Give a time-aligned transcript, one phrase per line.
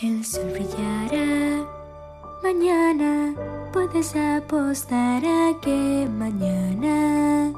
[0.00, 1.66] El sol brillará
[2.40, 3.34] mañana,
[3.72, 7.52] puedes apostar a que mañana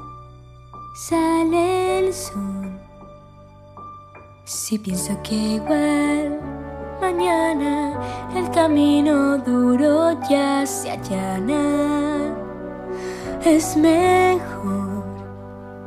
[0.95, 2.79] sale el sol.
[4.43, 6.39] Si pienso que igual
[6.99, 7.99] mañana
[8.35, 12.33] el camino duro ya se allana,
[13.45, 15.03] es mejor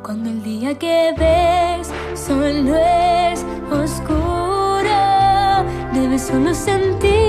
[0.01, 4.24] cuando el día que ves solo es oscuro,
[6.17, 7.24] solo sentir,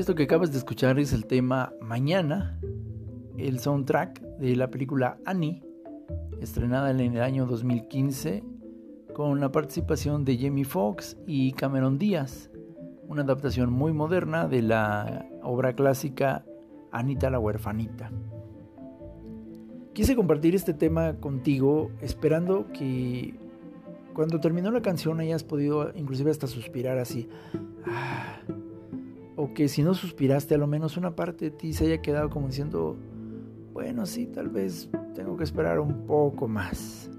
[0.00, 2.58] Esto que acabas de escuchar es el tema Mañana,
[3.36, 5.62] el soundtrack de la película Annie,
[6.40, 8.42] estrenada en el año 2015,
[9.12, 12.50] con la participación de Jamie Foxx y Cameron Díaz,
[13.08, 16.46] una adaptación muy moderna de la obra clásica
[16.92, 18.10] Anita la huerfanita.
[19.92, 23.38] Quise compartir este tema contigo esperando que
[24.14, 27.28] cuando terminó la canción hayas podido inclusive hasta suspirar así.
[27.84, 28.40] "Ah",
[29.40, 32.28] o que si no suspiraste, a lo menos una parte de ti se haya quedado
[32.28, 32.94] como diciendo,
[33.72, 37.10] bueno, sí, tal vez tengo que esperar un poco más.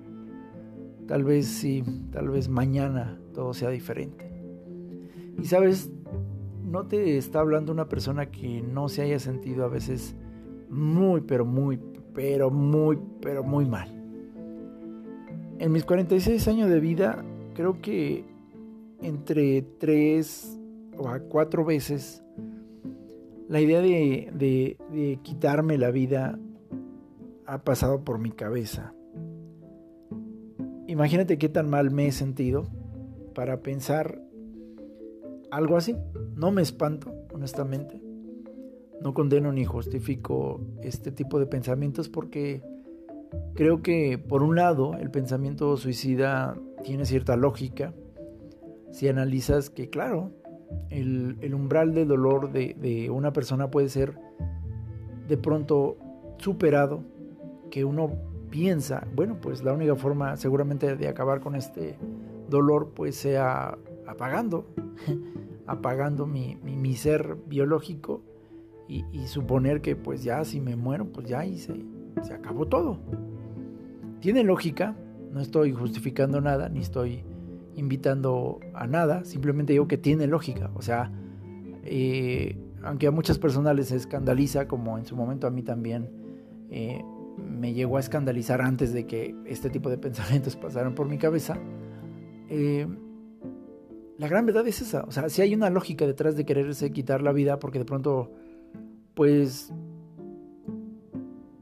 [1.08, 4.32] Tal vez sí, tal vez mañana todo sea diferente.
[5.42, 5.90] Y sabes,
[6.64, 10.16] no te está hablando una persona que no se haya sentido a veces
[10.70, 11.80] muy, pero muy,
[12.14, 13.90] pero muy, pero muy mal.
[15.58, 18.26] En mis 46 años de vida, creo que
[19.02, 20.61] entre 3
[21.08, 22.24] a cuatro veces
[23.48, 26.40] la idea de, de, de, quitarme la vida
[27.46, 28.94] ha pasado por mi cabeza.
[30.88, 32.68] Imagínate qué tan mal me he sentido
[33.36, 34.22] para pensar
[35.52, 35.98] algo así.
[36.36, 38.02] No me espanto, honestamente.
[39.02, 42.64] No condeno ni justifico este tipo de pensamientos porque
[43.54, 47.94] creo que, por un lado, el pensamiento suicida tiene cierta lógica.
[48.92, 50.32] Si analizas que, claro,
[50.90, 54.18] el, umbral de dolor de, una persona puede ser
[55.28, 55.98] de pronto
[56.38, 57.04] superado,
[57.70, 58.12] que uno
[58.50, 61.98] piensa, bueno, pues la única forma seguramente de acabar con este
[62.50, 64.66] dolor pues sea apagando,
[65.68, 68.22] apagando mi, mi, ser biológico
[68.90, 72.98] y, suponer que pues ya si me muero pues ya y se acabó todo.
[74.20, 74.96] Tiene lógica,
[75.32, 77.24] no estoy justificando nada, ni estoy
[77.82, 80.72] invitando a nada, simplemente digo que tiene lógica.
[80.76, 81.12] O sea,
[81.84, 86.10] eh, aunque a muchas personas les escandaliza, como en su momento a mí también
[86.70, 87.04] eh,
[87.38, 91.58] me llegó a escandalizar antes de que este tipo de pensamientos pasaran por mi cabeza,
[92.50, 92.88] eh,
[94.18, 95.04] la gran verdad es esa.
[95.04, 98.32] O sea, si hay una lógica detrás de quererse quitar la vida, porque de pronto,
[99.16, 99.74] pues,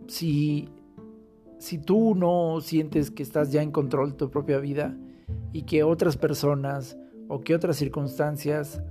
[0.07, 0.67] si,
[1.57, 4.97] si tú no sientes que estás ya en control de tu propia vida,
[5.51, 6.97] y que otras personas
[7.27, 8.81] o que otras circunstancias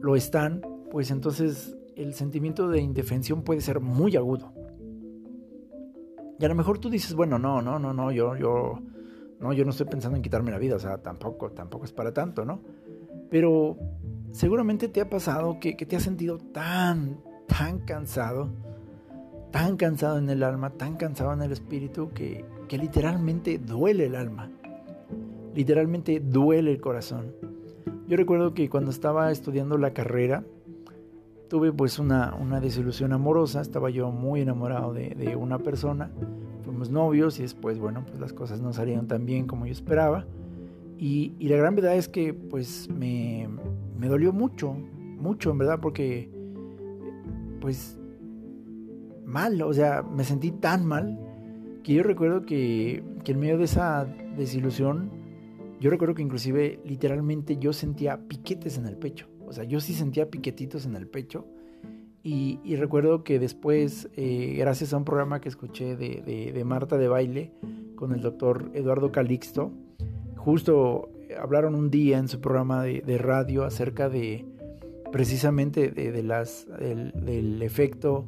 [0.00, 4.52] lo están, pues entonces el sentimiento de indefensión puede ser muy agudo.
[6.38, 8.78] Y a lo mejor tú dices, bueno, no, no, no, no, yo, yo,
[9.40, 12.12] no, yo no estoy pensando en quitarme la vida, o sea, tampoco, tampoco es para
[12.12, 12.60] tanto, ¿no?
[13.28, 13.76] Pero
[14.30, 18.50] seguramente te ha pasado que, te has sentido tan, tan cansado,
[19.50, 24.14] tan cansado en el alma, tan cansado en el espíritu, que, que literalmente duele el
[24.14, 24.48] alma,
[25.58, 27.34] literalmente duele el corazón.
[28.06, 30.44] Yo recuerdo que cuando estaba estudiando la carrera,
[31.48, 36.12] tuve pues una, una desilusión amorosa, estaba yo muy enamorado de, una persona,
[36.62, 40.26] fuimos novios y después, bueno, pues las cosas no salieron tan bien como yo esperaba.
[40.96, 43.48] Y, la gran verdad es que pues me,
[43.98, 46.30] me, dolió mucho, mucho en verdad, porque
[47.60, 47.98] pues
[49.26, 51.18] mal, o sea, me sentí tan mal
[51.82, 54.06] que yo recuerdo que, que en medio de esa
[54.36, 55.17] desilusión,
[55.80, 59.28] yo recuerdo que inclusive literalmente yo sentía piquetes en el pecho.
[59.46, 61.46] O sea, yo sí sentía piquetitos en el pecho.
[62.22, 67.52] Y, recuerdo que después, eh, gracias a un programa que escuché de, Marta de Baile
[67.94, 69.72] con el doctor Eduardo Calixto,
[70.36, 71.08] justo
[71.40, 74.44] hablaron un día en su programa de, radio acerca de
[75.10, 78.26] precisamente de, las, del efecto,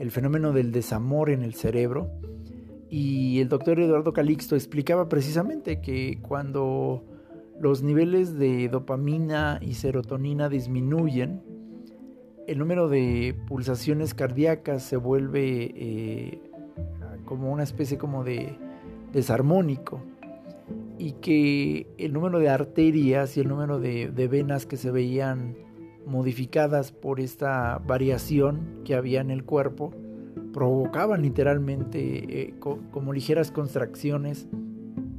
[0.00, 2.10] el fenómeno del desamor en el cerebro.
[2.90, 7.04] Y el doctor Eduardo Calixto explicaba precisamente que cuando
[7.60, 11.42] los niveles de dopamina y serotonina disminuyen,
[12.46, 16.40] el número de pulsaciones cardíacas se vuelve eh,
[17.24, 18.58] como una especie como de
[19.12, 20.02] desarmónico
[20.98, 25.56] y que el número de arterias y el número de, venas que se veían
[26.06, 29.92] modificadas por esta variación que había en el cuerpo
[30.54, 34.46] provocaban literalmente eh, como ligeras contracciones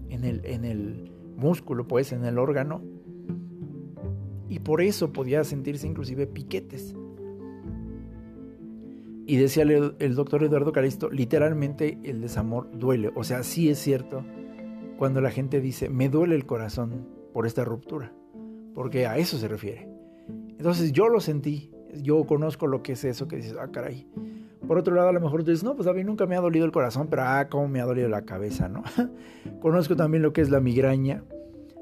[0.09, 2.81] en el, en el músculo, pues, en el órgano.
[4.47, 6.95] Y por eso podía sentirse inclusive piquetes.
[9.27, 13.11] Y decía el, doctor Eduardo Calisto, literalmente el desamor duele.
[13.15, 14.23] O sea, sí es cierto
[14.97, 18.13] cuando la gente dice, me duele el corazón por esta ruptura.
[18.73, 19.89] Porque a eso se refiere.
[20.57, 21.71] Entonces yo lo sentí.
[22.01, 24.07] Yo conozco lo que es eso que dices, ah, caray.
[24.67, 26.41] Por otro lado, a lo mejor tú dices, no, pues a mí nunca me ha
[26.41, 28.83] dolido el corazón, pero ah, cómo me ha dolido la cabeza, ¿no?
[29.61, 31.23] Conozco también lo que es la migraña.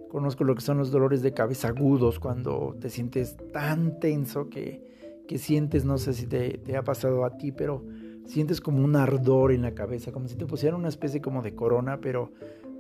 [0.10, 4.84] Conozco lo que son los dolores de cabeza agudos cuando te sientes tan tenso que,
[5.28, 7.84] que sientes, no sé si te, ha pasado a ti, pero
[8.26, 11.56] sientes como un ardor en la cabeza, como si te pusieran una especie como de
[11.56, 12.32] corona, pero,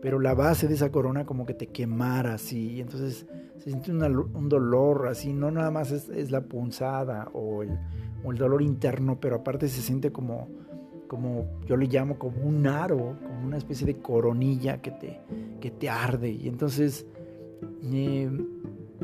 [0.01, 3.25] pero la base de esa corona como que te quemara así, entonces
[3.57, 7.79] se siente un dolor así, no nada más es, es la punzada o el,
[8.23, 10.49] o el dolor interno, pero aparte se siente como,
[11.07, 15.19] como yo le llamo como un aro, como una especie de coronilla que te,
[15.59, 16.31] que te arde.
[16.31, 17.05] Y entonces
[17.91, 18.29] eh,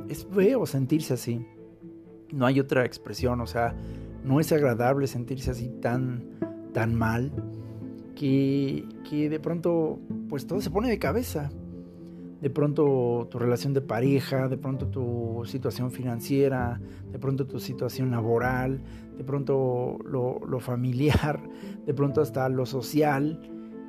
[0.07, 1.45] es feo sentirse así.
[2.31, 3.75] No hay otra expresión, o sea,
[4.23, 6.23] no es agradable sentirse así tan,
[6.73, 7.31] tan mal
[8.15, 11.49] que, que de pronto pues todo se pone de cabeza
[12.41, 16.79] de pronto tu relación de pareja, de pronto tu situación financiera,
[17.11, 18.81] de pronto tu situación laboral,
[19.17, 21.41] de pronto lo, familiar,
[21.85, 23.39] de pronto hasta lo social.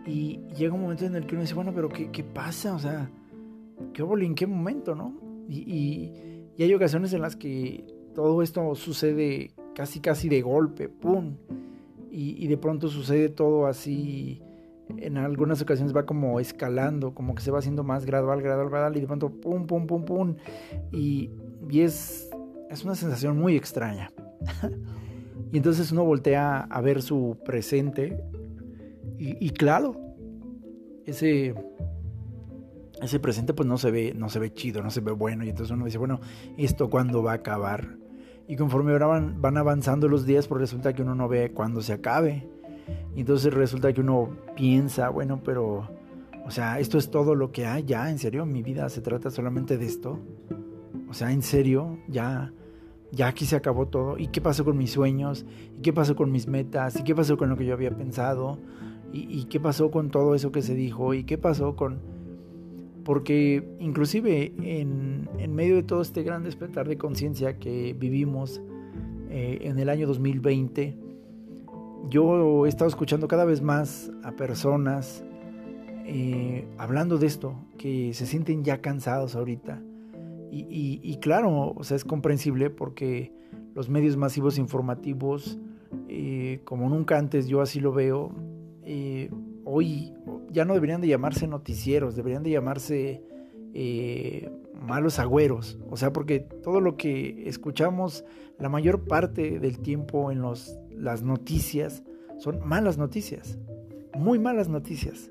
[0.06, 2.74] Y llega un momento en el que uno dice, bueno, pero ¿qué, qué pasa?
[2.74, 3.10] O sea,
[3.92, 5.16] ¿qué ¿En qué momento, no?
[5.48, 6.12] Y,
[6.56, 11.36] y, hay ocasiones en las que todo esto sucede casi, casi de golpe, ¡pum!
[12.10, 14.42] Y, y de pronto sucede todo así
[14.98, 18.96] en algunas ocasiones va como escalando, como que se va haciendo más gradual, gradual, gradual,
[18.96, 20.36] y de pronto pum, pum, pum, pum.
[20.92, 21.30] Y,
[21.72, 22.30] es,
[22.68, 24.12] es una sensación muy extraña.
[25.52, 28.22] y entonces uno voltea a ver su presente
[29.22, 30.00] y, claro,
[31.04, 31.54] ese,
[33.02, 35.44] ese presente pues no se ve, no se ve chido, no se ve bueno.
[35.44, 36.20] Y entonces uno dice, bueno,
[36.56, 37.98] ¿esto cuándo va a acabar?
[38.48, 41.92] Y conforme van, van avanzando los días, pues resulta que uno no ve cuándo se
[41.92, 42.48] acabe.
[43.16, 45.88] Entonces resulta que uno piensa, bueno, pero,
[46.44, 49.30] o sea, esto es todo lo que hay, ya, en serio, mi vida se trata
[49.30, 50.18] solamente de esto.
[51.08, 52.52] O sea, en serio, ya,
[53.12, 54.18] ya aquí se acabó todo.
[54.18, 55.44] ¿Y qué pasó con mis sueños?
[55.76, 56.98] ¿Y qué pasó con mis metas?
[56.98, 58.58] ¿Y qué pasó con lo que yo había pensado?
[59.12, 61.14] ¿Y, qué pasó con todo eso que se dijo?
[61.14, 61.98] ¿Y qué pasó con...?
[63.04, 68.60] Porque inclusive en, en medio de todo este gran despertar de conciencia que vivimos
[69.30, 70.96] eh, en el año 2020,
[72.08, 75.24] yo he estado escuchando cada vez más a personas
[76.12, 79.80] eh, hablando de esto, que se sienten ya cansados ahorita.
[80.52, 83.32] Y, claro, o sea, es comprensible porque
[83.76, 85.60] los medios masivos informativos,
[86.08, 88.32] eh, como nunca antes yo así lo veo,
[88.82, 89.30] eh,
[89.64, 90.12] hoy
[90.50, 93.22] ya no deberían de llamarse noticieros, deberían de llamarse
[94.82, 95.78] malos agüeros.
[95.88, 98.24] O sea, porque todo lo que escuchamos
[98.58, 102.02] la mayor parte del tiempo en los, las noticias
[102.38, 103.58] son malas noticias,
[104.14, 105.30] muy malas noticias.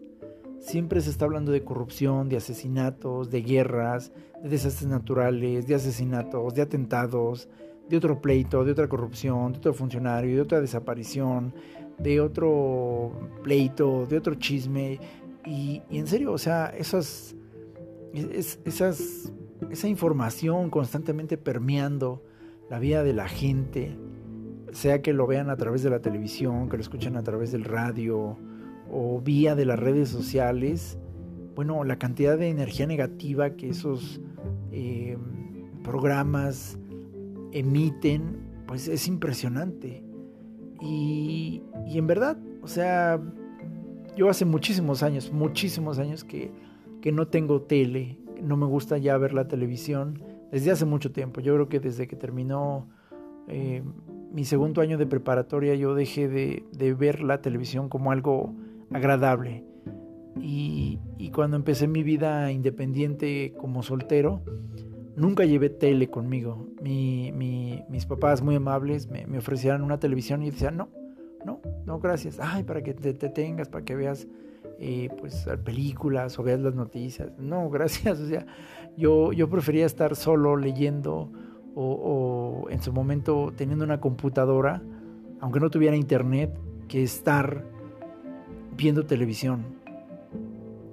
[0.59, 4.11] Siempre se está hablando de corrupción, de asesinatos, de guerras,
[4.43, 7.47] de desastres naturales, de asesinatos, de atentados,
[7.87, 11.53] de otro pleito, de otra corrupción, de otro funcionario, de otra desaparición,
[11.97, 13.11] de otro
[13.41, 14.99] pleito, de otro chisme.
[15.45, 17.35] Y, en serio, o sea, esas,
[18.13, 19.31] esas,
[19.71, 22.21] esa información constantemente permeando
[22.69, 23.97] la vida de la gente,
[24.73, 27.63] sea que lo vean a través de la televisión, que lo escuchen a través del
[27.63, 28.37] radio
[28.91, 30.97] o vía de las redes sociales,
[31.55, 34.21] bueno, la cantidad de energía negativa que esos
[34.71, 35.17] eh,
[35.83, 36.79] programas
[37.51, 40.03] emiten, pues es impresionante.
[40.81, 43.19] Y, en verdad, o sea,
[44.15, 46.51] yo hace muchísimos años, muchísimos años que,
[47.01, 51.41] que no tengo tele, no me gusta ya ver la televisión desde hace mucho tiempo.
[51.41, 52.87] Yo creo que desde que terminó
[53.47, 53.83] eh,
[54.31, 58.53] mi segundo año de preparatoria yo dejé de, ver la televisión como algo
[58.91, 59.63] agradable.
[60.41, 60.99] Y,
[61.33, 64.41] cuando empecé mi vida independiente como soltero,
[65.15, 66.67] nunca llevé tele conmigo.
[66.81, 70.89] mis papás muy amables me, me, ofrecían una televisión y decían, no,
[71.45, 72.39] no, no, gracias.
[72.41, 74.27] Ay, para que te, te tengas, para que veas
[74.79, 77.31] eh, pues películas o veas las noticias.
[77.37, 78.19] No, gracias.
[78.19, 78.45] O sea,
[78.97, 81.31] yo, yo prefería estar solo leyendo
[81.81, 84.81] o, en su momento teniendo una computadora,
[85.39, 86.57] aunque no tuviera internet,
[86.87, 87.65] que estar
[88.75, 89.65] viendo televisión.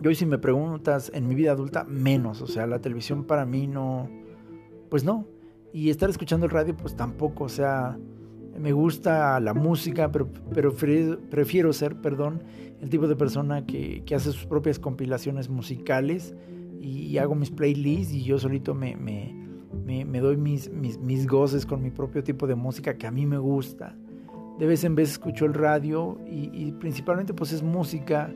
[0.01, 2.43] Y hoy si me preguntas, en mi vida adulta, menos.
[2.43, 4.09] O sea, la televisión para mí no,
[4.91, 5.27] pues no.
[5.73, 7.45] Y estar escuchando el radio, pues tampoco.
[7.45, 7.99] O sea,
[8.59, 12.43] me gusta la música, pero, pero prefiero, ser, perdón,
[12.81, 16.35] el tipo de persona que, que hace sus propias compilaciones musicales
[16.81, 19.46] y, hago mis playlists y yo solito me, me,
[19.85, 23.27] me, doy mis, mis, mis, goces con mi propio tipo de música que a mí
[23.27, 23.97] me gusta.
[24.59, 28.33] De vez en vez escucho el radio y, principalmente pues es música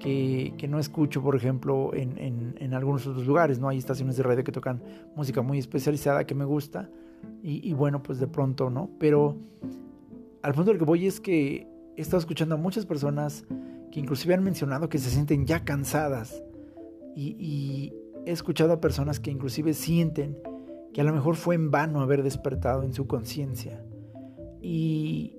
[0.00, 3.68] que, que, no escucho, por ejemplo, en, en, algunos otros lugares, ¿no?
[3.68, 4.82] Hay estaciones de radio que tocan
[5.16, 6.88] música muy especializada que me gusta
[7.42, 8.90] y, bueno, pues de pronto, ¿no?
[8.98, 9.36] Pero
[10.42, 11.66] al punto del que voy es que
[11.96, 13.44] he estado escuchando a muchas personas
[13.90, 16.42] que inclusive han mencionado que se sienten ya cansadas
[17.16, 17.92] y
[18.26, 20.36] he escuchado a personas que inclusive sienten
[20.96, 23.84] que a lo mejor fue en vano haber despertado en su conciencia.
[24.62, 25.36] Y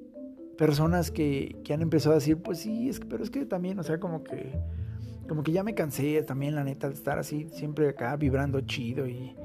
[0.56, 4.00] personas que, que, han empezado a decir, pues sí, pero es que también, o sea,
[4.00, 4.56] como que,
[5.28, 9.08] como que ya me cansé también, la neta, de estar así, siempre acá vibrando chido
[9.08, 9.36] y,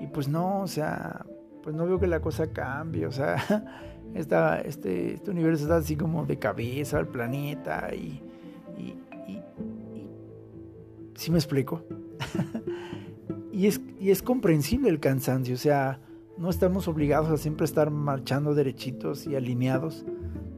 [0.00, 1.24] y pues no, o sea,
[1.62, 3.36] pues no veo que la cosa cambie, o sea,
[4.14, 8.20] esta, este, este universo está así como de cabeza al planeta y,
[8.76, 8.96] y,
[9.28, 9.36] y,
[9.94, 10.08] y
[11.14, 11.84] ¿sí me explico?
[13.52, 16.00] y, es, y es comprensible el cansancio, o sea,
[16.38, 20.04] no estamos obligados a siempre estar marchando derechitos y alineados,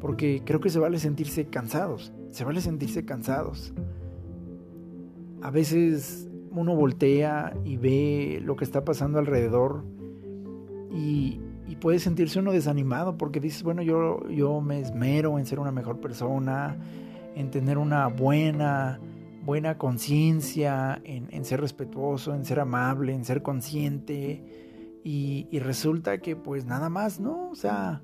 [0.01, 3.75] porque creo que se vale sentirse cansados, se vale sentirse cansados.
[5.43, 9.85] A veces uno voltea y ve lo que está pasando alrededor
[10.91, 11.41] y,
[11.81, 16.01] puede sentirse uno desanimado porque dices, bueno, yo, yo me esmero en ser una mejor
[16.01, 16.79] persona,
[17.35, 19.01] en tener una buena
[19.45, 24.43] buena conciencia, en, ser respetuoso, en ser amable, en ser consciente.
[25.05, 27.51] Y, resulta que pues nada más, ¿no?
[27.51, 28.03] O sea,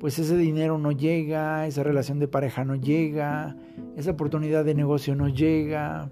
[0.00, 3.56] pues ese dinero no llega, esa relación de pareja no llega,
[3.96, 6.10] esa oportunidad de negocio no llega,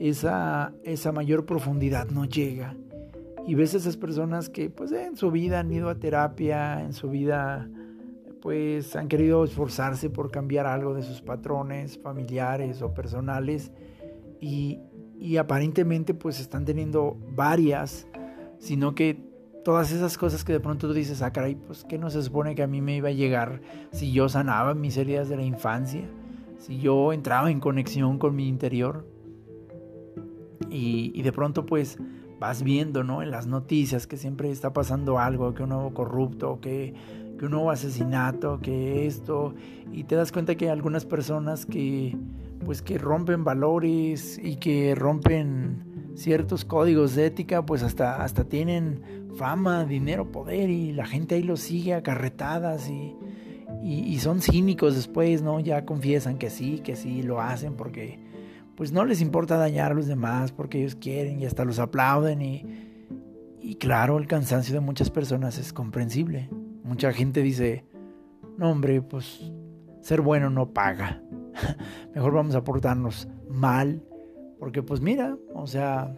[0.00, 2.76] esa, esa mayor profundidad no llega.
[3.46, 6.92] Y ves a esas personas que pues en su vida han ido a terapia, en
[6.92, 7.70] su vida
[8.40, 13.72] pues han querido esforzarse por cambiar algo de sus patrones familiares o personales
[14.40, 14.80] y,
[15.38, 18.06] aparentemente pues están teniendo varias,
[18.58, 19.18] sino que
[19.64, 22.54] todas esas cosas que de pronto tú dices, ah caray, pues que no se supone
[22.54, 23.60] que a mí me iba a llegar
[23.92, 26.08] si yo sanaba mis heridas de la infancia,
[26.58, 29.06] si yo entraba en conexión con mi interior
[30.70, 31.98] y, y de pronto pues
[32.38, 33.22] vas viendo, ¿no?
[33.22, 36.94] En las noticias que siempre está pasando algo, que un nuevo corrupto, que
[37.38, 39.54] que un nuevo asesinato, que esto,
[39.92, 42.16] y te das cuenta que algunas personas que
[42.64, 49.02] pues que rompen valores y que rompen ciertos códigos de ética, pues hasta, hasta tienen
[49.36, 53.14] fama, dinero, poder y la gente ahí los sigue acarretadas y,
[53.82, 55.60] y, son cínicos después, ¿no?
[55.60, 58.18] Ya confiesan que sí, que sí lo hacen porque
[58.74, 62.42] pues no les importa dañar a los demás porque ellos quieren y hasta los aplauden
[62.42, 62.64] y,
[63.60, 66.48] y claro, el cansancio de muchas personas es comprensible.
[66.86, 67.84] Mucha gente dice,
[68.56, 69.52] no hombre, pues
[70.00, 71.20] ser bueno no paga.
[72.14, 74.02] Mejor vamos a portarnos mal.
[74.60, 76.14] Porque pues mira, o sea,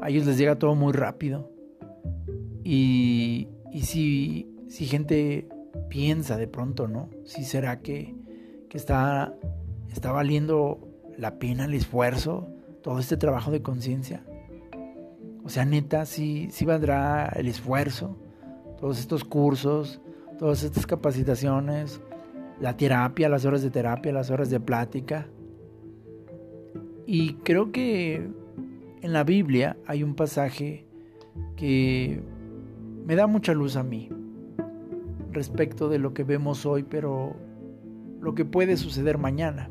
[0.00, 1.50] a ellos les llega todo muy rápido.
[2.64, 5.48] Y, y si, si gente
[5.88, 7.10] piensa de pronto, ¿no?
[7.24, 8.14] Si será que,
[8.70, 9.34] que está,
[9.90, 10.80] está valiendo
[11.18, 12.48] la pena el esfuerzo,
[12.82, 14.24] todo este trabajo de conciencia.
[15.44, 18.16] O sea, neta, sí, sí valdrá el esfuerzo,
[18.82, 20.00] todos estos cursos,
[20.40, 22.00] todas estas capacitaciones,
[22.60, 25.28] la terapia, las horas de terapia, las horas de plática.
[27.06, 28.28] Y creo que
[29.00, 30.84] en la Biblia hay un pasaje
[31.54, 32.24] que
[33.06, 34.10] me da mucha luz a mí
[35.30, 37.36] respecto de lo que vemos hoy, pero
[38.20, 39.70] lo que puede suceder mañana.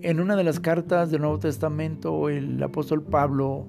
[0.00, 3.68] En una de las cartas del Nuevo Testamento, el apóstol Pablo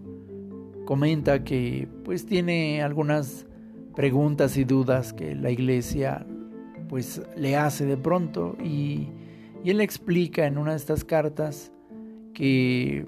[0.86, 3.46] comenta que pues tiene algunas
[3.96, 6.26] preguntas y dudas que la iglesia
[6.88, 9.10] pues le hace de pronto y,
[9.64, 11.72] y él explica en una de estas cartas
[12.34, 13.08] que,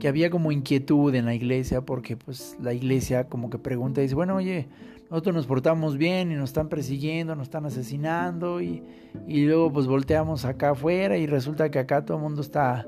[0.00, 4.04] que había como inquietud en la iglesia porque pues la iglesia como que pregunta y
[4.04, 4.68] dice, bueno, oye,
[5.10, 8.82] nosotros nos portamos bien y nos están persiguiendo, nos están asesinando y,
[9.26, 12.86] y luego pues volteamos acá afuera y resulta que acá todo el mundo está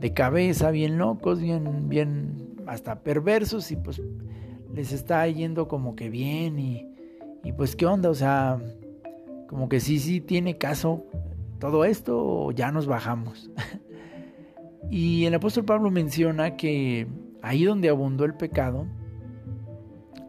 [0.00, 4.00] de cabeza, bien locos, bien, bien hasta perversos y pues
[4.74, 6.86] les está yendo como que bien y,
[7.44, 8.58] y pues qué onda, o sea,
[9.48, 11.04] como que sí, sí tiene caso
[11.58, 13.50] todo esto o ya nos bajamos.
[14.90, 17.06] y el apóstol Pablo menciona que
[17.42, 18.86] ahí donde abundó el pecado,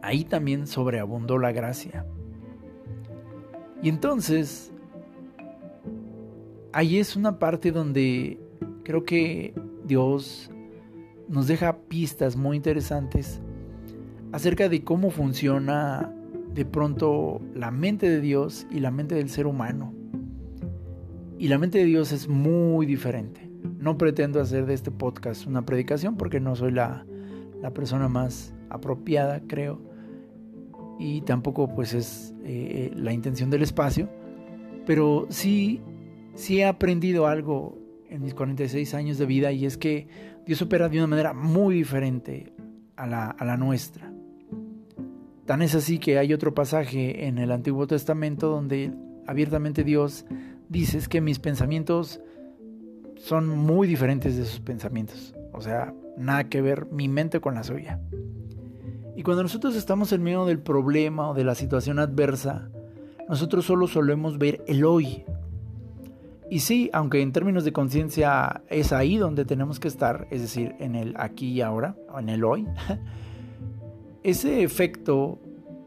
[0.02, 2.04] ahí también sobreabundó la gracia.
[3.82, 4.72] Y entonces,
[6.72, 8.41] ahí es una parte donde
[8.84, 10.50] creo que Dios
[11.28, 13.40] nos deja pistas muy interesantes
[14.32, 16.12] acerca de cómo funciona
[16.54, 19.94] de pronto la mente de Dios y la mente del ser humano.
[21.38, 23.50] Y la mente de Dios es muy diferente.
[23.78, 27.04] No pretendo hacer de este podcast una predicación porque no soy la,
[27.60, 29.80] la persona más apropiada, creo.
[30.98, 34.08] Y tampoco pues es eh, eh, la intención del espacio.
[34.86, 35.80] Pero sí,
[36.34, 37.81] sí he aprendido algo
[38.12, 40.06] en mis 46 años de vida y es que
[40.46, 42.52] Dios opera de una manera muy diferente
[42.96, 44.12] a la, nuestra.
[45.46, 48.92] Tan es así que hay otro pasaje en el Antiguo Testamento donde
[49.26, 50.26] abiertamente Dios
[50.68, 52.20] dice que mis pensamientos
[53.16, 55.34] son muy diferentes de sus pensamientos.
[55.52, 58.00] O sea, nada que ver mi mente con la suya.
[59.16, 62.70] Y cuando nosotros estamos en medio del problema o de la situación adversa,
[63.28, 65.24] nosotros solo solemos ver el hoy.
[66.52, 70.74] Y sí, aunque en términos de conciencia es ahí donde tenemos que estar, es decir,
[70.80, 72.68] en el aquí y ahora, o en el hoy,
[74.22, 75.38] ese efecto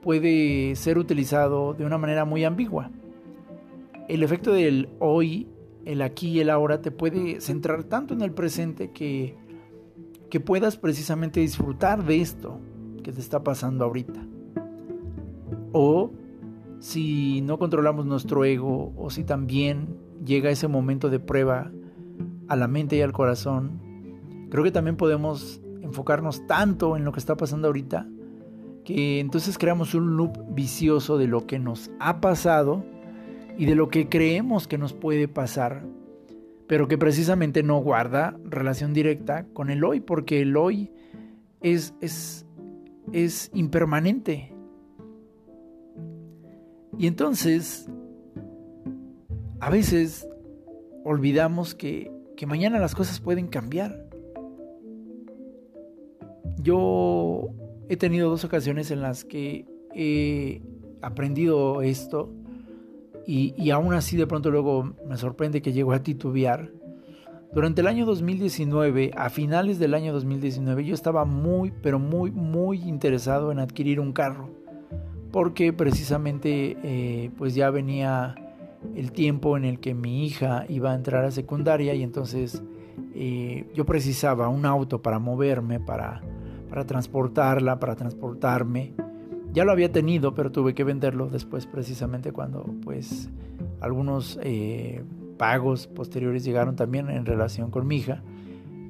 [0.01, 2.89] puede ser utilizado de una manera muy ambigua.
[4.07, 5.47] El efecto del hoy,
[5.85, 9.35] el aquí y el ahora te puede centrar tanto en el presente que,
[10.31, 12.59] que puedas precisamente disfrutar de esto
[13.03, 14.25] que te está pasando ahorita.
[15.73, 16.11] O
[16.79, 21.71] si no controlamos nuestro ego o si también llega ese momento de prueba
[22.47, 23.81] a la mente y al corazón,
[24.49, 28.07] creo que también podemos enfocarnos tanto en lo que está pasando ahorita
[28.85, 32.85] que entonces creamos un loop vicioso de lo que nos ha pasado
[33.57, 35.83] y de lo que creemos que nos puede pasar,
[36.67, 40.91] pero que precisamente no guarda relación directa con el hoy, porque el hoy
[41.61, 42.45] es, es,
[43.11, 44.53] es impermanente.
[46.97, 47.89] Y entonces,
[49.65, 50.29] a veces
[51.03, 54.05] olvidamos que, que mañana las cosas pueden cambiar.
[56.59, 57.47] Yo
[57.89, 60.61] he tenido dos ocasiones en las que he
[61.01, 62.31] aprendido esto
[63.25, 66.71] y, y, aún así de pronto luego me sorprende que llego a titubear.
[67.51, 72.83] Durante el año 2019, a finales del año 2019, yo estaba muy, pero muy, muy
[72.83, 74.47] interesado en adquirir un carro.
[75.31, 78.35] Porque precisamente eh, pues ya venía
[78.95, 82.61] el tiempo en el que mi hija iba a entrar a secundaria y entonces
[83.13, 86.21] eh, yo precisaba un auto para moverme, para
[86.69, 88.93] para transportarla, para transportarme.
[89.53, 93.29] Ya lo había tenido, pero tuve que venderlo después precisamente cuando pues
[93.79, 95.03] algunos eh,
[95.37, 98.21] pagos posteriores llegaron también en relación con mi hija.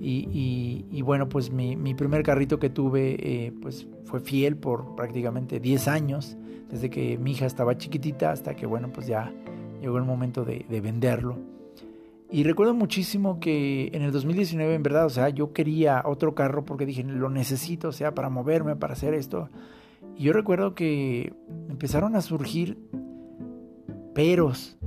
[0.08, 5.88] Y, bueno, pues mi, primer carrito que tuve eh, pues fue fiel por prácticamente 10
[5.88, 6.38] años,
[6.70, 9.32] desde que mi hija estaba chiquitita hasta que bueno, pues ya
[9.86, 11.38] llegó el momento de venderlo.
[12.32, 16.66] Y recuerdo muchísimo que en el 2019, en verdad, o sea, yo quería otro carro
[16.66, 19.50] porque dije, lo necesito, o sea, para moverme, para hacer esto.
[20.18, 21.34] Y yo recuerdo que
[21.70, 22.78] empezaron a surgir
[24.14, 24.78] peros,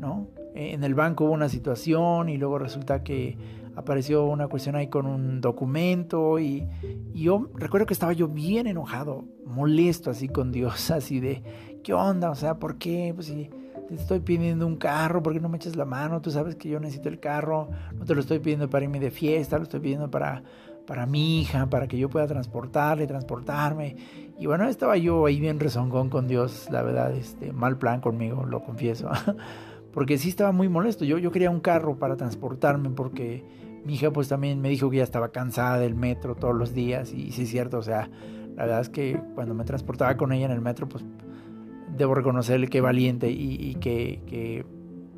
[0.00, 0.28] ¿no?
[0.54, 3.36] En el banco hubo una situación y luego resulta que
[3.76, 6.66] apareció una cuestión ahí con un documento y,
[7.14, 11.42] y, yo recuerdo que estaba yo bien enojado, molesto así con Dios, así de,
[11.84, 12.30] ¿qué onda?
[12.30, 13.12] O sea, ¿por qué?
[13.14, 13.50] Pues si
[13.88, 16.20] te estoy pidiendo un carro, ¿por qué no me echas la mano?
[16.20, 19.10] Tú sabes que yo necesito el carro, no te lo estoy pidiendo para irme de
[19.10, 20.42] fiesta, lo estoy pidiendo para,
[20.86, 23.96] para mi hija, para que yo pueda transportarle, transportarme.
[24.38, 28.44] Y bueno, estaba yo ahí bien rezongón con Dios, la verdad, este, mal plan conmigo,
[28.44, 29.10] lo confieso.
[29.92, 31.06] porque sí estaba muy molesto.
[31.06, 33.42] Yo, yo quería un carro para transportarme porque
[33.86, 37.12] mi hija pues también me dijo que ya estaba cansada del metro todos los días
[37.14, 38.10] y sí es cierto, o sea,
[38.54, 41.04] la verdad es que cuando me transportaba con ella en el metro pues
[41.98, 44.64] debo reconocerle que valiente y, que,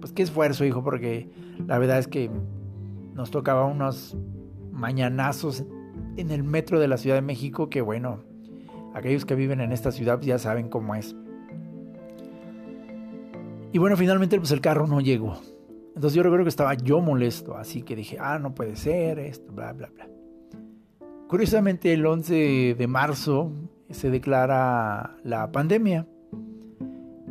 [0.00, 1.28] pues qué esfuerzo, hijo, porque
[1.66, 2.30] la verdad es que
[3.14, 4.16] nos tocaba unos
[4.72, 5.64] mañanazos
[6.16, 8.24] en el metro de la Ciudad de México que bueno,
[8.94, 11.14] aquellos que viven en esta ciudad ya saben cómo es.
[13.72, 15.38] Y bueno, finalmente pues el carro no llegó.
[15.94, 19.52] Entonces yo recuerdo que estaba yo molesto, así que dije, ah, no puede ser esto,
[19.52, 20.08] bla, bla, bla.
[21.28, 23.52] Curiosamente el 11 de marzo
[23.90, 26.06] se declara la pandemia.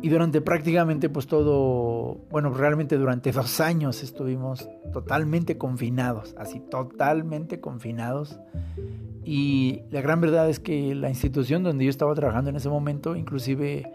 [0.02, 7.60] Y durante prácticamente pues todo, bueno, realmente durante dos años estuvimos totalmente confinados, así totalmente
[7.60, 8.38] confinados.
[9.24, 13.16] Y la gran verdad es que la institución donde yo estaba trabajando en ese momento,
[13.16, 13.92] inclusive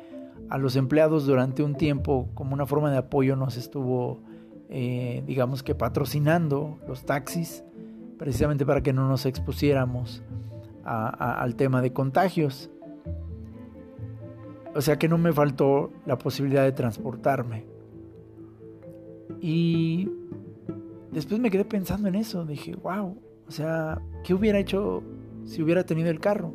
[0.49, 4.21] a los empleados durante un tiempo como una forma de apoyo nos estuvo,
[4.69, 7.63] eh, digamos que patrocinando los taxis,
[8.17, 10.23] precisamente para que no nos expusiéramos
[10.83, 12.69] al tema de contagios.
[14.75, 17.65] O sea que no me faltó la posibilidad de transportarme.
[19.39, 20.09] Y
[21.11, 22.45] después me quedé pensando en eso.
[22.45, 25.01] Dije, wow, o sea, ¿qué hubiera hecho
[25.45, 26.53] si hubiera tenido el carro?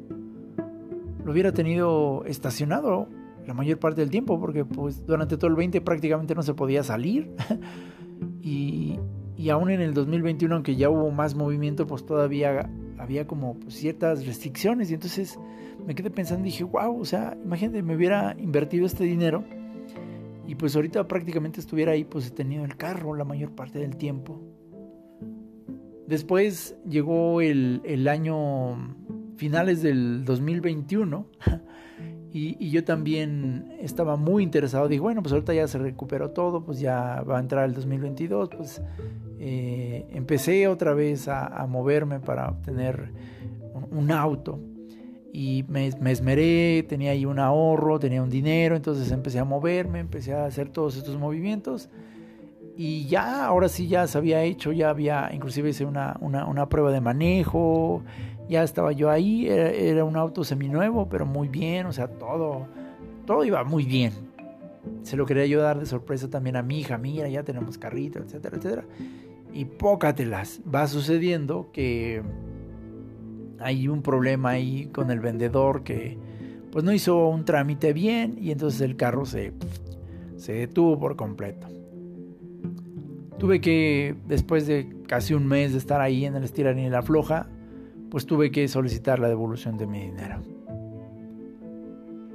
[1.24, 3.08] Lo hubiera tenido estacionado
[3.46, 6.82] la mayor parte del tiempo, porque pues durante todo el 20 prácticamente no se podía
[6.82, 7.30] salir.
[8.42, 8.98] y,
[9.40, 13.72] y aún en el 2021, aunque ya hubo más movimiento, pues todavía había como pues,
[13.72, 14.90] ciertas restricciones.
[14.90, 15.38] Y entonces
[15.86, 19.42] me quedé pensando y dije, wow, o sea, imagínate, me hubiera invertido este dinero
[20.46, 23.96] y pues ahorita prácticamente estuviera ahí, pues he tenido el carro la mayor parte del
[23.96, 24.42] tiempo.
[26.06, 28.94] Después llegó el, el año
[29.36, 31.26] finales del 2021
[32.32, 34.86] Y, yo también estaba muy interesado.
[34.88, 38.50] Dije, bueno, pues ahorita ya se recuperó todo, pues ya va a entrar el 2022.
[38.50, 38.80] Pues
[39.38, 43.10] eh, empecé otra vez a, moverme para obtener
[43.90, 44.60] un, auto.
[45.32, 50.00] Y me, me, esmeré, tenía ahí un ahorro, tenía un dinero, entonces empecé a moverme,
[50.00, 51.88] empecé a hacer todos estos movimientos.
[52.76, 56.90] Y ya, ahora sí ya se había hecho, ya había, inclusive hice una, una prueba
[56.90, 58.02] de manejo,
[58.50, 62.66] ya estaba yo ahí, era, un auto seminuevo, pero muy bien, o sea, todo,
[63.24, 64.12] todo iba muy bien.
[65.02, 68.18] Se lo quería yo dar de sorpresa también a mi hija, mira, ya tenemos carrito,
[68.18, 68.84] etcétera, etcétera.
[69.52, 72.22] Y pócatelas, va sucediendo que
[73.60, 76.18] hay un problema ahí con el vendedor que
[76.72, 79.52] pues no hizo un trámite bien y entonces el carro se,
[80.36, 81.68] se detuvo por completo.
[83.38, 87.02] Tuve que, después de casi un mes de estar ahí en el estirar y la
[87.02, 87.48] floja,
[88.10, 90.42] pues tuve que solicitar la devolución de mi dinero.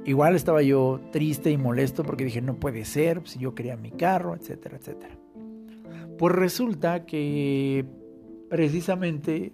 [0.04, 3.90] Igual estaba yo triste y molesto porque dije, no puede ser, si yo quería mi
[3.90, 5.18] carro, etcétera, etcétera.
[6.16, 7.84] Pues resulta que
[8.48, 9.52] precisamente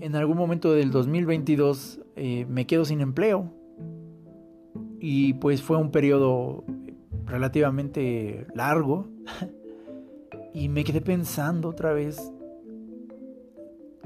[0.00, 3.54] en algún momento del 2022 eh, me quedo sin empleo
[5.00, 6.64] y pues fue un periodo
[7.24, 9.06] relativamente largo
[10.52, 12.32] y me quedé pensando otra vez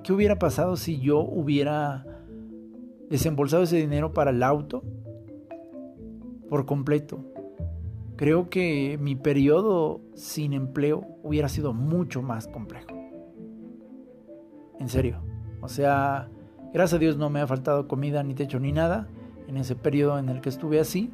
[0.03, 2.05] ¿Qué hubiera pasado si yo hubiera
[3.09, 4.83] desembolsado ese dinero para el auto
[6.49, 7.25] por completo?
[8.17, 12.89] Creo que mi periodo sin empleo hubiera sido mucho más complejo.
[14.79, 15.23] En serio.
[15.61, 16.29] O sea,
[16.73, 19.09] gracias a Dios no me ha faltado comida, ni techo, ni nada
[19.47, 21.11] en ese periodo en el que estuve así.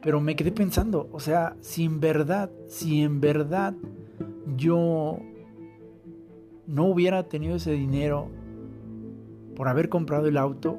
[0.00, 3.74] Pero me quedé pensando, o sea, si en verdad, si en verdad
[4.56, 5.18] yo
[6.66, 8.28] no hubiera tenido ese dinero
[9.54, 10.78] por haber comprado el auto,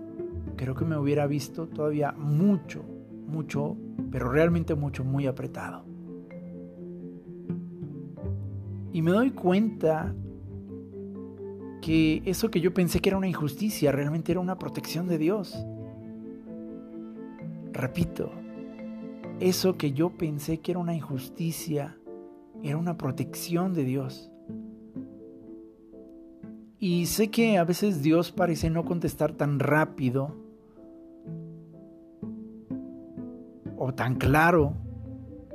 [0.56, 2.84] creo que me hubiera visto todavía mucho,
[3.28, 3.78] mucho,
[4.12, 5.86] pero realmente mucho, muy apretado.
[8.92, 10.14] Y me doy cuenta
[11.82, 15.66] que eso que yo pensé que era una injusticia realmente era una protección de Dios.
[17.74, 18.32] Repito,
[19.40, 21.98] eso que yo pensé que era una injusticia
[22.62, 24.33] era una protección de Dios.
[26.86, 30.36] Y sé que a veces Dios parece no contestar tan rápido
[33.78, 34.74] o tan claro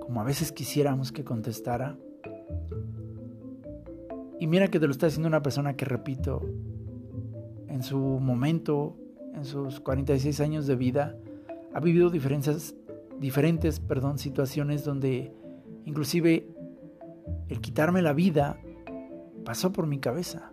[0.01, 1.99] como a veces quisiéramos que contestara.
[4.41, 6.41] Y mira que te lo está diciendo una persona que, repito,
[7.67, 8.97] en su momento,
[9.35, 11.14] en sus 46 años de vida,
[11.75, 12.75] ha vivido diferentes,
[13.21, 15.31] diferentes perdón, situaciones donde
[15.85, 16.49] inclusive
[17.49, 18.59] el quitarme la vida
[19.45, 20.53] pasó por mi cabeza.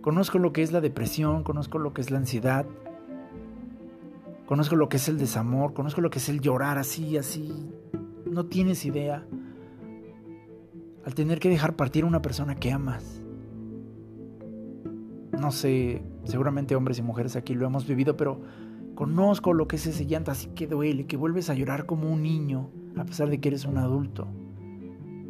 [0.00, 2.66] Conozco lo que es la depresión, conozco lo que es la ansiedad,
[4.46, 7.70] conozco lo que es el desamor, conozco lo que es el llorar así, así.
[8.24, 9.26] No tienes idea.
[11.04, 13.22] Al tener que dejar partir a una persona que amas.
[15.32, 18.40] No sé, seguramente hombres y mujeres aquí lo hemos vivido, pero
[18.94, 22.22] conozco lo que es ese llanto así que duele, que vuelves a llorar como un
[22.22, 24.28] niño, a pesar de que eres un adulto.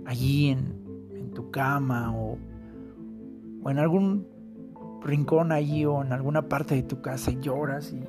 [0.07, 0.74] Allí en,
[1.14, 2.38] en tu cama o,
[3.62, 4.38] o en algún
[5.03, 8.03] rincón allí o en alguna parte de tu casa y lloras y,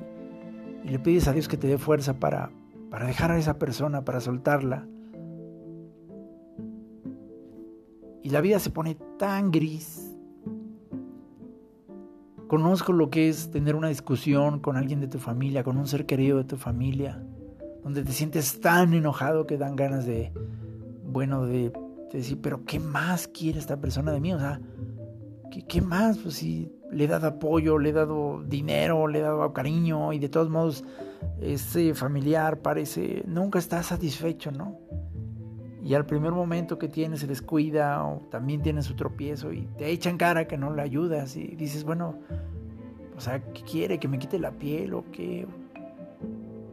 [0.82, 2.50] le pides a Dios que te dé fuerza para,
[2.90, 4.86] para dejar a esa persona, para soltarla.
[8.22, 10.16] Y la vida se pone tan gris.
[12.48, 16.06] Conozco lo que es tener una discusión con alguien de tu familia, con un ser
[16.06, 17.22] querido de tu familia,
[17.84, 20.32] donde te sientes tan enojado que dan ganas de,
[21.06, 21.72] bueno, de,
[22.12, 24.32] decir, pero ¿qué más quiere esta persona de mí?
[24.32, 24.60] O sea,
[25.52, 26.18] ¿qué, qué más?
[26.18, 30.18] Pues si le he dado apoyo, le he dado dinero, le he dado cariño y
[30.18, 30.84] de todos modos
[31.40, 34.78] ese familiar parece nunca está satisfecho, ¿no?
[35.82, 39.88] Y al primer momento que tiene se descuida o también tiene su tropiezo y te
[39.88, 42.18] echan cara que no le ayudas y dices, bueno,
[43.16, 43.98] o sea, ¿qué quiere?
[43.98, 45.46] ¿Que me quite la piel o qué?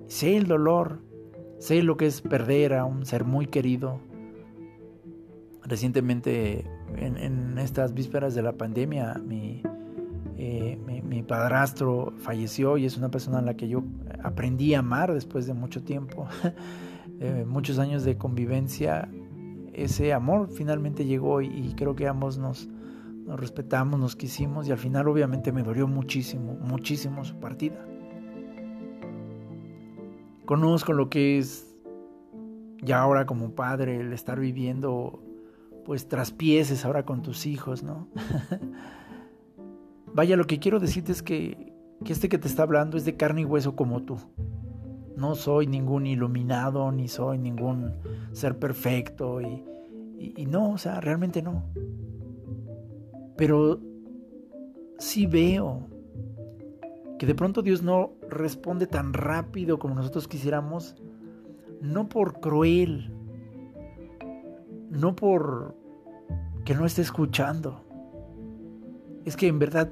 [0.08, 1.00] Sé el dolor,
[1.60, 4.00] sé lo que es perder a un ser muy querido.
[5.64, 9.64] Recientemente, en, en estas vísperas de la pandemia, mi,
[10.40, 13.84] eh, mi, padrastro falleció y es una persona a la que yo
[14.24, 16.28] aprendí a amar después de mucho tiempo,
[17.48, 19.10] muchos años de convivencia.
[19.74, 22.70] Ese amor finalmente llegó y, creo que ambos nos,
[23.28, 27.84] respetamos, nos quisimos y al final obviamente me dolió muchísimo, muchísimo su partida.
[30.46, 31.76] Conozco lo que es
[32.82, 35.22] ya ahora como padre el estar viviendo
[35.86, 38.08] pues traspieses ahora con tus hijos, ¿no?
[40.14, 41.74] Vaya, lo que quiero decirte es que,
[42.06, 44.18] este que te está hablando es de carne y hueso como tú.
[45.16, 47.94] No soy ningún iluminado, ni soy ningún
[48.32, 49.64] ser perfecto, y,
[50.18, 51.64] y no, o sea, realmente no.
[53.36, 53.80] Pero
[55.00, 55.88] sí veo
[57.18, 60.96] que de pronto Dios no responde tan rápido como nosotros quisiéramos,
[61.82, 63.12] no por cruel,
[64.90, 65.76] no por
[66.64, 67.87] que no esté escuchando,
[69.28, 69.92] es que en verdad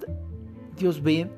[0.77, 1.29] Dios ve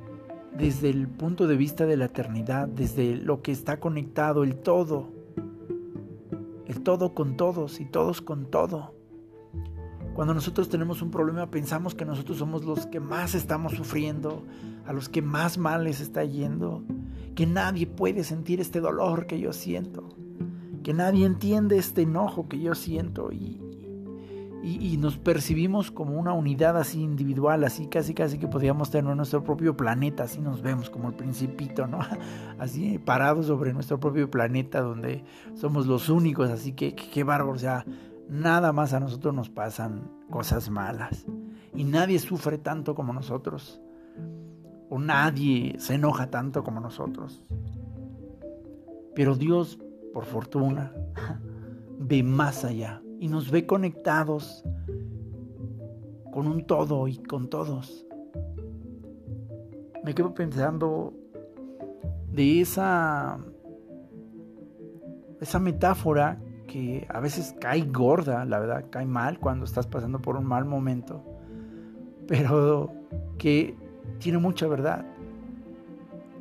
[0.55, 5.07] desde el punto de vista de la eternidad, desde lo que está conectado, el todo,
[6.67, 8.93] el todo con todos y todos con todo.
[10.13, 14.43] Cuando nosotros tenemos un problema pensamos que nosotros somos los que más estamos sufriendo,
[14.85, 16.83] a los que más mal les está yendo,
[17.33, 20.09] que nadie puede sentir este dolor que yo siento,
[20.83, 23.59] que nadie entiende este enojo que yo siento y,
[24.63, 29.43] y, nos percibimos como una unidad así individual, así casi casi que podríamos tener nuestro
[29.43, 31.99] propio planeta, así nos vemos como el principito, ¿no?
[32.59, 37.59] Así parados sobre nuestro propio planeta donde somos los únicos, así que qué bárbaro, o
[37.59, 37.85] sea,
[38.27, 41.27] nada más a nosotros nos pasan cosas malas
[41.73, 43.79] y nadie sufre tanto como nosotros
[44.89, 47.43] o nadie se enoja tanto como nosotros.
[49.13, 49.79] Pero Dios,
[50.13, 50.93] por fortuna,
[51.99, 54.63] ve más allá y nos ve conectados
[56.31, 58.05] con un todo y con todos.
[60.03, 61.13] Me quedo pensando
[62.31, 63.39] de esa
[65.41, 70.35] esa metáfora que a veces cae gorda, la verdad, cae mal cuando estás pasando por
[70.35, 71.23] un mal momento,
[72.27, 72.91] pero
[73.37, 73.75] que
[74.19, 75.05] tiene mucha verdad.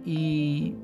[0.05, 0.75] Y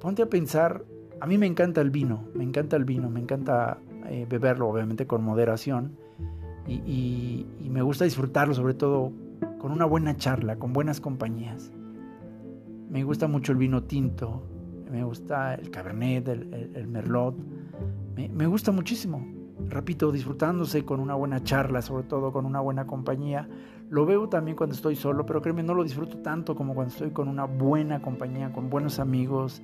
[0.00, 0.84] ponte a pensar,
[1.20, 5.06] a mí me encanta el vino, me encanta el vino, me encanta eh, beberlo obviamente
[5.06, 5.96] con moderación
[6.66, 9.12] y, me gusta disfrutarlo sobre todo
[9.58, 11.70] con una buena charla, con buenas compañías.
[12.90, 14.42] Me gusta mucho el vino tinto,
[14.90, 17.36] me gusta el cabernet, el, merlot,
[18.16, 19.24] me, gusta muchísimo.
[19.68, 23.48] Repito, disfrutándose con una buena charla, sobre todo con una buena compañía.
[23.88, 27.10] Lo veo también cuando estoy solo, pero créeme, no lo disfruto tanto como cuando estoy
[27.10, 29.62] con una buena compañía, con buenos amigos,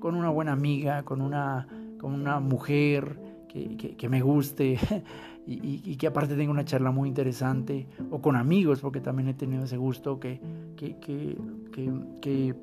[0.00, 1.68] con una buena amiga, con una,
[2.00, 4.78] con una mujer, que, me guste
[5.46, 9.64] y, que aparte tenga una charla muy interesante, o con amigos, porque también he tenido
[9.64, 10.40] ese gusto, que,
[10.76, 12.54] que, que,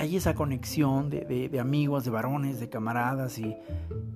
[0.00, 3.56] hay esa conexión de, de, amigos, de varones, de camaradas, y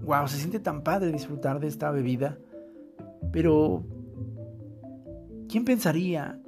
[0.05, 2.39] wow, se siente tan padre disfrutar de esta bebida.
[3.33, 3.83] Pero,
[5.49, 6.41] ¿quién pensaría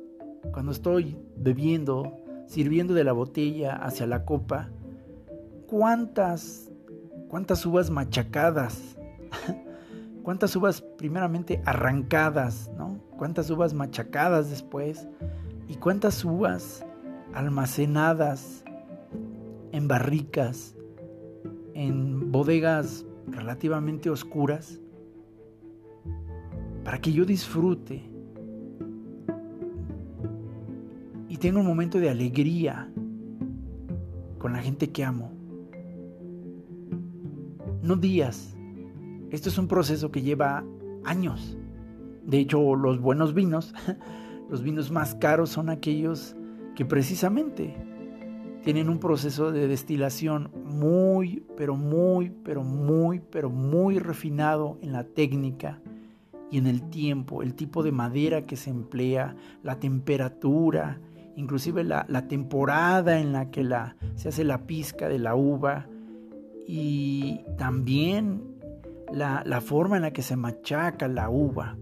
[0.52, 2.16] cuando estoy bebiendo,
[2.46, 4.70] sirviendo de la botella hacia la copa,
[5.66, 6.70] cuántas,
[7.28, 8.96] cuántas uvas machacadas,
[10.22, 12.98] cuántas uvas primeramente arrancadas, ¿no?
[13.16, 15.06] Cuántas uvas machacadas después
[15.68, 16.84] y cuántas uvas
[17.32, 18.64] almacenadas
[19.72, 20.74] en barricas,
[21.74, 24.80] en bodegas relativamente oscuras,
[26.84, 28.02] para que yo disfrute
[31.28, 32.88] y tenga un momento de alegría
[34.38, 35.32] con la gente que amo.
[37.82, 38.53] No días.
[39.34, 40.62] Esto es un proceso que lleva
[41.02, 41.58] años.
[42.24, 43.74] De hecho, los buenos vinos,
[44.48, 46.36] los vinos más caros son aquellos
[46.76, 47.74] que precisamente
[48.62, 55.02] tienen un proceso de destilación muy, pero muy, pero muy, pero muy refinado en la
[55.02, 55.80] técnica
[56.52, 61.00] y en el tiempo, el tipo de madera que se emplea, la temperatura,
[61.34, 63.68] inclusive la, temporada en la que
[64.14, 65.88] se hace la pizca de la uva
[66.68, 68.53] y también
[69.12, 71.76] la, la forma en la que se machaca la uva.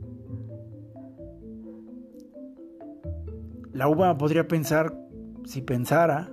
[3.72, 4.94] La uva podría pensar,
[5.44, 6.30] si pensara,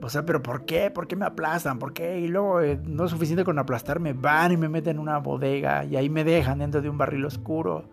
[0.00, 0.90] o sea, pero ¿por qué?
[0.90, 1.78] ¿Por qué me aplastan?
[1.78, 2.20] ¿Por qué?
[2.20, 5.84] Y luego eh, no es suficiente con aplastarme, van y me meten en una bodega
[5.84, 7.84] y ahí me dejan dentro de un barril oscuro.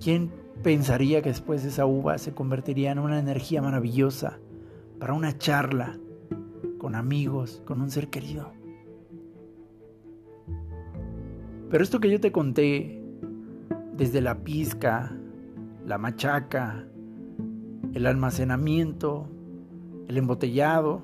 [0.00, 4.38] ¿Quién pensaría que después esa uva se convertiría en una energía maravillosa
[4.98, 5.98] para una charla
[6.78, 8.52] con amigos, con un ser querido?
[11.70, 13.02] Pero esto que yo te conté,
[13.96, 15.16] desde la pizca,
[15.86, 16.86] la machaca,
[17.92, 19.28] el almacenamiento,
[20.08, 21.02] el embotellado.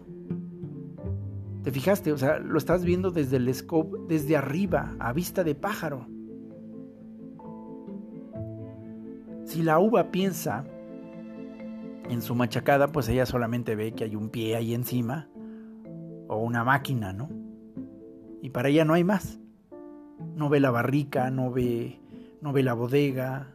[1.62, 2.12] ¿Te fijaste?
[2.12, 6.06] O sea, lo estás viendo desde el scope, desde arriba, a vista de pájaro.
[9.44, 10.64] Si la uva piensa
[12.08, 15.28] en su machacada, pues ella solamente ve que hay un pie ahí encima
[16.28, 17.28] o una máquina, ¿no?
[18.42, 19.39] Y para ella no hay más.
[20.34, 22.00] No ve la barrica, no ve,
[22.40, 23.54] no ve la bodega,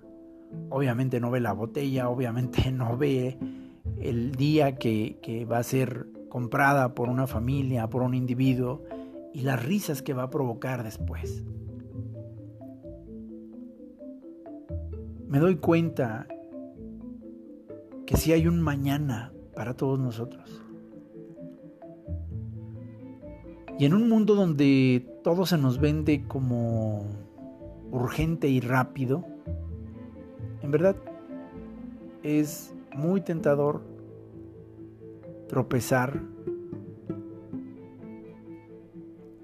[0.69, 3.37] obviamente no ve la botella, obviamente no ve
[3.99, 8.83] el día que, va a ser comprada por una familia, por un individuo,
[9.33, 11.43] y las risas que va a provocar después.
[15.27, 16.27] Me doy cuenta
[18.05, 20.61] que si hay un mañana para todos nosotros.
[23.77, 27.03] Y en un mundo donde todo se nos vende como
[27.89, 29.25] urgente y rápido,
[30.61, 30.95] en verdad
[32.21, 33.81] es muy tentador
[35.49, 36.21] tropezar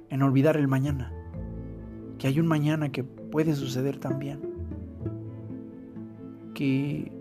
[0.09, 1.11] en olvidar el mañana,
[2.19, 4.39] que hay un mañana que puede suceder también,
[6.53, 7.11] que,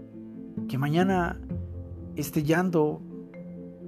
[0.68, 1.40] que mañana
[2.14, 3.00] este llanto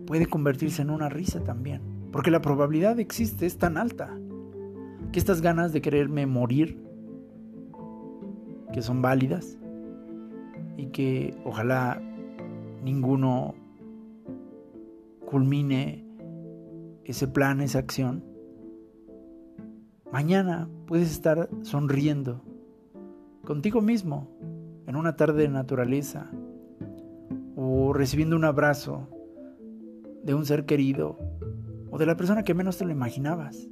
[0.06, 4.16] puede convertirse en una risa también, porque la probabilidad existe, es tan alta,
[5.12, 6.82] que estas ganas de quererme morir,
[8.72, 9.58] que son válidas,
[10.76, 12.00] y que ojalá
[12.82, 13.54] ninguno
[15.26, 16.04] culmine
[17.04, 18.24] ese plan, esa acción,
[20.10, 22.42] mañana puedes estar sonriendo
[23.44, 24.28] contigo mismo
[24.86, 26.30] en una tarde de naturaleza
[27.56, 29.08] o recibiendo un abrazo
[30.22, 31.18] de un ser querido
[31.90, 33.68] o de la persona que menos te lo imaginabas.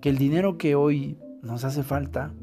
[0.00, 2.34] Que el dinero que hoy nos hace falta,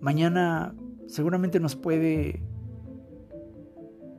[0.00, 0.74] mañana
[1.06, 2.42] seguramente nos puede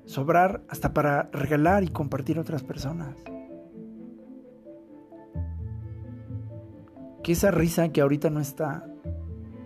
[0.05, 3.15] sobrar hasta para regalar y compartir a otras personas.
[7.23, 8.85] Que esa risa que ahorita no está,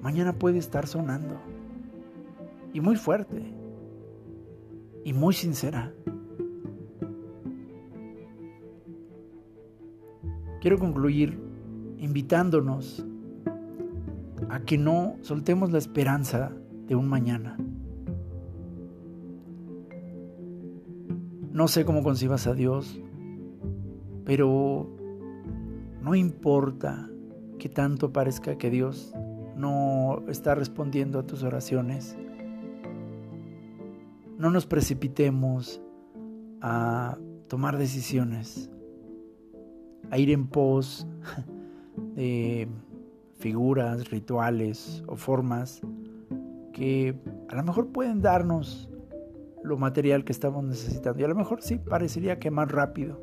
[0.01, 1.39] mañana puede estar sonando.
[2.73, 3.53] Y muy fuerte.
[5.03, 5.93] Y muy sincera.
[10.65, 11.39] Quiero concluir
[11.99, 13.05] invitándonos
[14.49, 16.53] a que no soltemos la esperanza
[16.87, 17.55] de un mañana.
[21.51, 22.99] No sé cómo concibas a Dios,
[24.25, 24.89] pero
[26.01, 27.11] no importa
[27.59, 29.13] que tanto parezca que Dios
[29.55, 32.17] no está respondiendo a tus oraciones.
[34.39, 35.79] No nos precipitemos
[36.59, 38.71] a tomar decisiones,
[40.11, 41.07] a ir en pos
[42.15, 42.67] de
[43.37, 45.81] figuras, rituales o formas
[46.73, 47.15] que
[47.49, 48.89] a lo mejor pueden darnos
[49.63, 51.21] lo material que estamos necesitando.
[51.21, 53.21] Y a lo mejor sí, parecería que más rápido.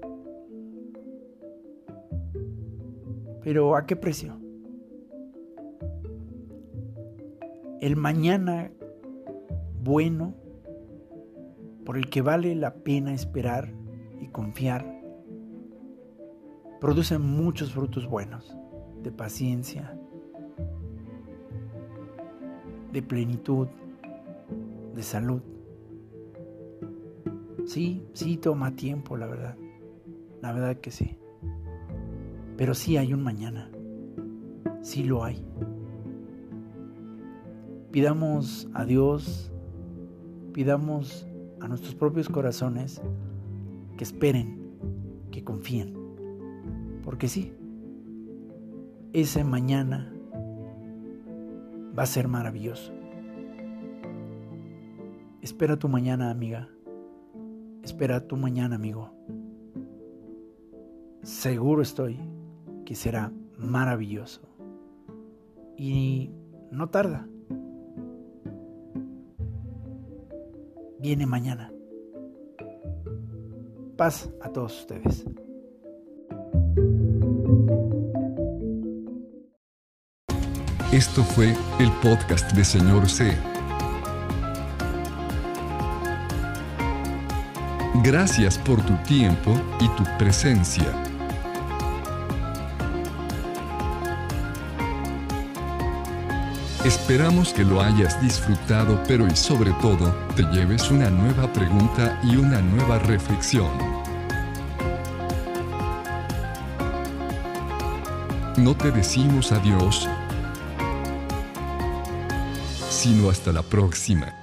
[3.42, 4.38] Pero ¿a qué precio?
[7.80, 8.70] El mañana
[9.82, 10.34] bueno
[11.84, 13.72] por el que vale la pena esperar
[14.20, 14.91] y confiar
[16.82, 18.56] produce muchos frutos buenos
[19.04, 19.96] de paciencia,
[22.92, 23.68] de plenitud,
[24.92, 25.42] de salud.
[27.66, 29.56] Sí, sí toma tiempo, la verdad.
[30.40, 31.16] La verdad que sí.
[32.56, 33.70] Pero sí hay un mañana.
[34.80, 35.46] Sí lo hay.
[37.92, 39.52] Pidamos a Dios,
[40.52, 41.28] pidamos
[41.60, 43.00] a nuestros propios corazones
[43.96, 44.74] que esperen,
[45.30, 46.01] que confíen.
[47.02, 47.52] Porque sí,
[49.12, 50.12] ese mañana
[51.96, 52.92] va a ser maravilloso.
[55.40, 56.68] Espera tu mañana, amiga.
[57.82, 59.10] Espera tu mañana, amigo.
[61.22, 62.18] Seguro estoy
[62.84, 64.40] que será maravilloso.
[65.76, 66.30] Y
[66.70, 67.26] no tarda.
[71.00, 71.72] Viene mañana.
[73.96, 75.26] Paz a todos ustedes.
[81.02, 83.36] Esto fue el podcast de Señor C.
[88.04, 90.86] Gracias por tu tiempo y tu presencia.
[96.84, 102.36] Esperamos que lo hayas disfrutado, pero y sobre todo, te lleves una nueva pregunta y
[102.36, 103.72] una nueva reflexión.
[108.56, 110.08] No te decimos adiós,
[113.02, 114.41] sino hasta la próxima.